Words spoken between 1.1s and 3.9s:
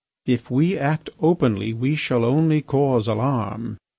openly we shall only cause alarm.